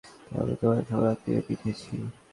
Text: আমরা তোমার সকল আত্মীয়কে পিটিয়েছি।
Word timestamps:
আমরা 0.31 0.53
তোমার 0.59 0.77
সকল 0.89 1.03
আত্মীয়কে 1.13 1.43
পিটিয়েছি। 1.47 1.93